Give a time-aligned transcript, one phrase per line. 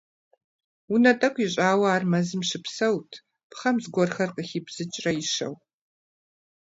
[0.93, 3.11] Унэ тӀэкӀу ищӀауэ ар мэзым щыпсэурт,
[3.49, 5.55] пхъэм зыгуэрхэр къыхибзыкӀрэ ищэу.